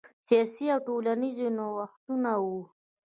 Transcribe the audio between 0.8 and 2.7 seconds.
ټولنیز نوښتونه وو.